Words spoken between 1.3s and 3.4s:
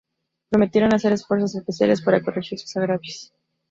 especiales para corregir sus agravios.